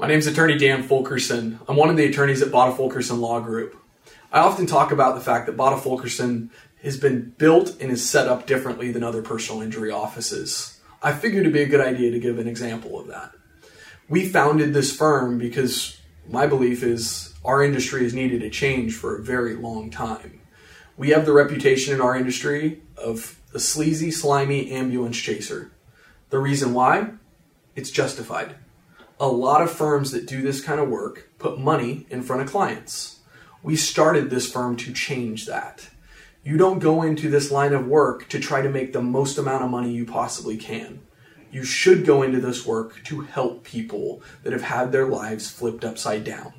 My 0.00 0.06
name 0.06 0.20
is 0.20 0.28
attorney 0.28 0.56
Dan 0.56 0.84
Fulkerson. 0.84 1.58
I'm 1.66 1.74
one 1.74 1.90
of 1.90 1.96
the 1.96 2.06
attorneys 2.06 2.40
at 2.40 2.52
Botta 2.52 2.76
Fulkerson 2.76 3.20
Law 3.20 3.40
Group. 3.40 3.76
I 4.32 4.38
often 4.38 4.64
talk 4.64 4.92
about 4.92 5.16
the 5.16 5.20
fact 5.20 5.46
that 5.46 5.56
Botta 5.56 5.80
Fulkerson 5.80 6.52
has 6.84 6.96
been 6.96 7.34
built 7.36 7.76
and 7.80 7.90
is 7.90 8.08
set 8.08 8.28
up 8.28 8.46
differently 8.46 8.92
than 8.92 9.02
other 9.02 9.22
personal 9.22 9.60
injury 9.60 9.90
offices. 9.90 10.78
I 11.02 11.10
figured 11.10 11.40
it'd 11.40 11.52
be 11.52 11.62
a 11.62 11.68
good 11.68 11.80
idea 11.80 12.12
to 12.12 12.20
give 12.20 12.38
an 12.38 12.46
example 12.46 13.00
of 13.00 13.08
that. 13.08 13.32
We 14.08 14.28
founded 14.28 14.72
this 14.72 14.96
firm 14.96 15.36
because 15.36 16.00
my 16.28 16.46
belief 16.46 16.84
is 16.84 17.34
our 17.44 17.60
industry 17.64 18.04
has 18.04 18.14
needed 18.14 18.44
a 18.44 18.50
change 18.50 18.94
for 18.94 19.16
a 19.16 19.24
very 19.24 19.56
long 19.56 19.90
time. 19.90 20.40
We 20.96 21.10
have 21.10 21.26
the 21.26 21.32
reputation 21.32 21.92
in 21.92 22.00
our 22.00 22.16
industry 22.16 22.82
of 22.96 23.40
the 23.50 23.58
sleazy, 23.58 24.12
slimy 24.12 24.70
ambulance 24.70 25.16
chaser. 25.16 25.72
The 26.30 26.38
reason 26.38 26.72
why? 26.72 27.14
It's 27.74 27.90
justified 27.90 28.54
a 29.20 29.26
lot 29.26 29.62
of 29.62 29.70
firms 29.70 30.12
that 30.12 30.26
do 30.26 30.42
this 30.42 30.60
kind 30.60 30.80
of 30.80 30.88
work 30.88 31.30
put 31.38 31.58
money 31.58 32.06
in 32.08 32.22
front 32.22 32.42
of 32.42 32.50
clients. 32.50 33.18
We 33.62 33.74
started 33.74 34.30
this 34.30 34.50
firm 34.50 34.76
to 34.76 34.92
change 34.92 35.46
that. 35.46 35.88
You 36.44 36.56
don't 36.56 36.78
go 36.78 37.02
into 37.02 37.28
this 37.28 37.50
line 37.50 37.72
of 37.72 37.86
work 37.86 38.28
to 38.28 38.38
try 38.38 38.62
to 38.62 38.70
make 38.70 38.92
the 38.92 39.02
most 39.02 39.36
amount 39.36 39.64
of 39.64 39.70
money 39.70 39.90
you 39.90 40.06
possibly 40.06 40.56
can. 40.56 41.00
You 41.50 41.64
should 41.64 42.06
go 42.06 42.22
into 42.22 42.40
this 42.40 42.64
work 42.64 43.02
to 43.04 43.22
help 43.22 43.64
people 43.64 44.22
that 44.44 44.52
have 44.52 44.62
had 44.62 44.92
their 44.92 45.06
lives 45.06 45.50
flipped 45.50 45.84
upside 45.84 46.22
down. 46.22 46.52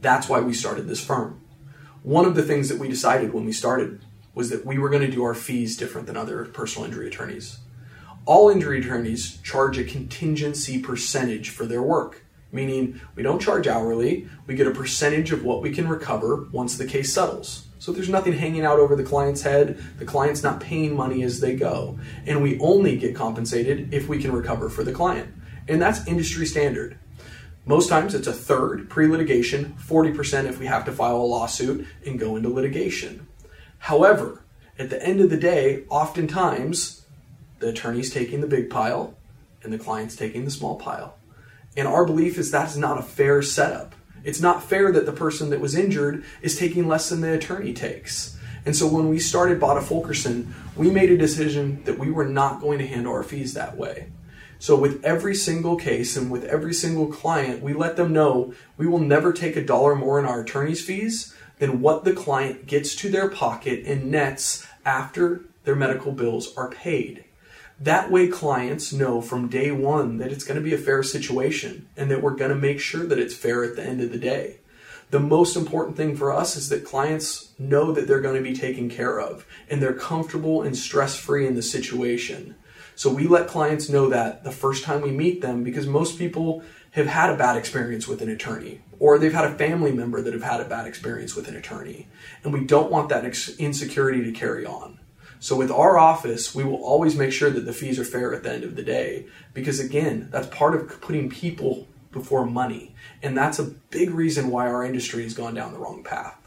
That's 0.00 0.28
why 0.28 0.40
we 0.40 0.54
started 0.54 0.88
this 0.88 1.04
firm. 1.04 1.40
One 2.02 2.24
of 2.24 2.34
the 2.34 2.42
things 2.42 2.68
that 2.68 2.80
we 2.80 2.88
decided 2.88 3.32
when 3.32 3.44
we 3.44 3.52
started 3.52 4.04
was 4.34 4.50
that 4.50 4.66
we 4.66 4.78
were 4.78 4.88
going 4.88 5.02
to 5.02 5.10
do 5.10 5.22
our 5.22 5.34
fees 5.34 5.76
different 5.76 6.08
than 6.08 6.16
other 6.16 6.46
personal 6.46 6.86
injury 6.86 7.06
attorneys 7.06 7.58
all 8.24 8.50
injury 8.50 8.80
attorneys 8.80 9.38
charge 9.38 9.78
a 9.78 9.84
contingency 9.84 10.80
percentage 10.80 11.50
for 11.50 11.66
their 11.66 11.82
work, 11.82 12.24
meaning 12.50 13.00
we 13.14 13.22
don't 13.22 13.40
charge 13.40 13.66
hourly, 13.66 14.28
we 14.46 14.54
get 14.54 14.66
a 14.66 14.72
percentage 14.72 15.32
of 15.32 15.44
what 15.44 15.62
we 15.62 15.70
can 15.70 15.88
recover 15.88 16.48
once 16.52 16.76
the 16.76 16.86
case 16.86 17.12
settles. 17.12 17.66
So 17.78 17.90
there's 17.90 18.08
nothing 18.08 18.34
hanging 18.34 18.64
out 18.64 18.78
over 18.78 18.94
the 18.94 19.02
client's 19.02 19.42
head, 19.42 19.82
the 19.98 20.04
client's 20.04 20.42
not 20.42 20.60
paying 20.60 20.94
money 20.94 21.24
as 21.24 21.40
they 21.40 21.56
go, 21.56 21.98
and 22.26 22.42
we 22.42 22.60
only 22.60 22.96
get 22.96 23.16
compensated 23.16 23.92
if 23.92 24.08
we 24.08 24.20
can 24.20 24.30
recover 24.30 24.68
for 24.68 24.84
the 24.84 24.92
client. 24.92 25.34
And 25.66 25.82
that's 25.82 26.06
industry 26.06 26.46
standard. 26.46 26.98
Most 27.64 27.88
times 27.88 28.14
it's 28.14 28.26
a 28.26 28.32
third 28.32 28.88
pre 28.88 29.06
litigation, 29.06 29.76
40% 29.80 30.44
if 30.44 30.58
we 30.58 30.66
have 30.66 30.84
to 30.84 30.92
file 30.92 31.16
a 31.16 31.22
lawsuit 31.22 31.86
and 32.06 32.18
go 32.18 32.36
into 32.36 32.48
litigation. 32.48 33.26
However, 33.78 34.44
at 34.78 34.90
the 34.90 35.04
end 35.04 35.20
of 35.20 35.30
the 35.30 35.36
day, 35.36 35.84
oftentimes 35.88 37.01
the 37.62 37.68
attorney's 37.68 38.12
taking 38.12 38.42
the 38.42 38.46
big 38.46 38.68
pile 38.68 39.14
and 39.62 39.72
the 39.72 39.78
client's 39.78 40.16
taking 40.16 40.44
the 40.44 40.50
small 40.50 40.76
pile. 40.76 41.16
And 41.76 41.88
our 41.88 42.04
belief 42.04 42.36
is 42.36 42.50
that's 42.50 42.76
not 42.76 42.98
a 42.98 43.02
fair 43.02 43.40
setup. 43.40 43.94
It's 44.24 44.40
not 44.40 44.62
fair 44.62 44.92
that 44.92 45.06
the 45.06 45.12
person 45.12 45.50
that 45.50 45.60
was 45.60 45.74
injured 45.74 46.24
is 46.42 46.58
taking 46.58 46.86
less 46.86 47.08
than 47.08 47.20
the 47.20 47.32
attorney 47.32 47.72
takes. 47.72 48.36
And 48.66 48.76
so 48.76 48.86
when 48.86 49.08
we 49.08 49.18
started 49.18 49.60
Botta 49.60 49.82
Fulkerson, 49.82 50.54
we 50.76 50.90
made 50.90 51.10
a 51.10 51.16
decision 51.16 51.82
that 51.84 51.98
we 51.98 52.10
were 52.10 52.26
not 52.26 52.60
going 52.60 52.78
to 52.78 52.86
handle 52.86 53.12
our 53.12 53.22
fees 53.22 53.54
that 53.54 53.76
way. 53.76 54.08
So 54.58 54.76
with 54.76 55.04
every 55.04 55.34
single 55.34 55.76
case 55.76 56.16
and 56.16 56.30
with 56.30 56.44
every 56.44 56.74
single 56.74 57.06
client, 57.06 57.62
we 57.62 57.72
let 57.72 57.96
them 57.96 58.12
know 58.12 58.54
we 58.76 58.86
will 58.86 59.00
never 59.00 59.32
take 59.32 59.56
a 59.56 59.64
dollar 59.64 59.94
more 59.94 60.18
in 60.20 60.26
our 60.26 60.42
attorney's 60.42 60.84
fees 60.84 61.34
than 61.58 61.80
what 61.80 62.04
the 62.04 62.12
client 62.12 62.66
gets 62.66 62.94
to 62.96 63.08
their 63.08 63.28
pocket 63.28 63.84
in 63.84 64.10
nets 64.10 64.66
after 64.84 65.42
their 65.64 65.76
medical 65.76 66.12
bills 66.12 66.56
are 66.56 66.70
paid. 66.70 67.24
That 67.82 68.12
way, 68.12 68.28
clients 68.28 68.92
know 68.92 69.20
from 69.20 69.48
day 69.48 69.72
one 69.72 70.18
that 70.18 70.30
it's 70.30 70.44
going 70.44 70.54
to 70.54 70.62
be 70.62 70.72
a 70.72 70.78
fair 70.78 71.02
situation 71.02 71.88
and 71.96 72.08
that 72.12 72.22
we're 72.22 72.36
going 72.36 72.52
to 72.52 72.56
make 72.56 72.78
sure 72.78 73.04
that 73.04 73.18
it's 73.18 73.34
fair 73.34 73.64
at 73.64 73.74
the 73.74 73.82
end 73.82 74.00
of 74.00 74.12
the 74.12 74.18
day. 74.18 74.60
The 75.10 75.18
most 75.18 75.56
important 75.56 75.96
thing 75.96 76.16
for 76.16 76.32
us 76.32 76.54
is 76.54 76.68
that 76.68 76.84
clients 76.84 77.52
know 77.58 77.90
that 77.90 78.06
they're 78.06 78.20
going 78.20 78.36
to 78.36 78.50
be 78.50 78.54
taken 78.54 78.88
care 78.88 79.18
of 79.20 79.44
and 79.68 79.82
they're 79.82 79.94
comfortable 79.94 80.62
and 80.62 80.76
stress 80.76 81.16
free 81.16 81.44
in 81.44 81.56
the 81.56 81.62
situation. 81.62 82.54
So 82.94 83.12
we 83.12 83.26
let 83.26 83.48
clients 83.48 83.88
know 83.88 84.08
that 84.10 84.44
the 84.44 84.52
first 84.52 84.84
time 84.84 85.00
we 85.00 85.10
meet 85.10 85.40
them 85.40 85.64
because 85.64 85.88
most 85.88 86.18
people 86.18 86.62
have 86.92 87.08
had 87.08 87.30
a 87.30 87.36
bad 87.36 87.56
experience 87.56 88.06
with 88.06 88.22
an 88.22 88.30
attorney 88.30 88.80
or 89.00 89.18
they've 89.18 89.32
had 89.32 89.46
a 89.46 89.58
family 89.58 89.90
member 89.90 90.22
that 90.22 90.34
have 90.34 90.44
had 90.44 90.60
a 90.60 90.68
bad 90.68 90.86
experience 90.86 91.34
with 91.34 91.48
an 91.48 91.56
attorney. 91.56 92.06
And 92.44 92.52
we 92.52 92.64
don't 92.64 92.92
want 92.92 93.08
that 93.08 93.24
insecurity 93.58 94.22
to 94.22 94.30
carry 94.30 94.64
on. 94.64 95.00
So 95.42 95.56
with 95.56 95.72
our 95.72 95.98
office, 95.98 96.54
we 96.54 96.62
will 96.62 96.84
always 96.84 97.16
make 97.16 97.32
sure 97.32 97.50
that 97.50 97.66
the 97.66 97.72
fees 97.72 97.98
are 97.98 98.04
fair 98.04 98.32
at 98.32 98.44
the 98.44 98.52
end 98.52 98.62
of 98.62 98.76
the 98.76 98.82
day 98.84 99.26
because 99.52 99.80
again, 99.80 100.28
that's 100.30 100.46
part 100.46 100.72
of 100.72 101.00
putting 101.00 101.28
people 101.28 101.88
before 102.12 102.46
money. 102.46 102.94
And 103.24 103.36
that's 103.36 103.58
a 103.58 103.64
big 103.90 104.10
reason 104.10 104.52
why 104.52 104.68
our 104.68 104.84
industry 104.84 105.24
has 105.24 105.34
gone 105.34 105.54
down 105.54 105.72
the 105.72 105.80
wrong 105.80 106.04
path. 106.04 106.38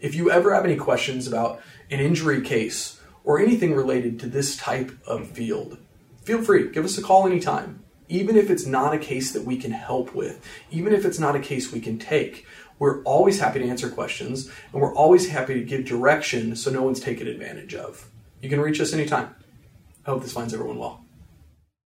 If 0.00 0.14
you 0.14 0.30
ever 0.30 0.54
have 0.54 0.64
any 0.64 0.76
questions 0.76 1.26
about 1.26 1.60
an 1.90 2.00
injury 2.00 2.40
case 2.40 2.98
or 3.22 3.38
anything 3.38 3.74
related 3.74 4.18
to 4.20 4.30
this 4.30 4.56
type 4.56 4.92
of 5.06 5.28
field, 5.28 5.76
feel 6.24 6.40
free, 6.40 6.70
give 6.70 6.86
us 6.86 6.96
a 6.96 7.02
call 7.02 7.26
anytime. 7.26 7.84
Even 8.08 8.38
if 8.38 8.48
it's 8.48 8.64
not 8.64 8.94
a 8.94 8.98
case 8.98 9.32
that 9.32 9.44
we 9.44 9.58
can 9.58 9.72
help 9.72 10.14
with, 10.14 10.42
even 10.70 10.94
if 10.94 11.04
it's 11.04 11.18
not 11.18 11.36
a 11.36 11.40
case 11.40 11.70
we 11.70 11.80
can 11.80 11.98
take, 11.98 12.46
we're 12.78 13.02
always 13.02 13.40
happy 13.40 13.58
to 13.58 13.68
answer 13.68 13.90
questions 13.90 14.50
and 14.72 14.80
we're 14.80 14.94
always 14.94 15.28
happy 15.28 15.52
to 15.52 15.62
give 15.62 15.84
direction 15.84 16.56
so 16.56 16.70
no 16.70 16.82
one's 16.82 16.98
taken 16.98 17.28
advantage 17.28 17.74
of. 17.74 18.08
You 18.42 18.50
can 18.50 18.60
reach 18.60 18.80
us 18.80 18.92
anytime. 18.92 19.34
I 20.04 20.10
hope 20.10 20.22
this 20.22 20.32
finds 20.32 20.52
everyone 20.52 20.76
well. 20.76 21.01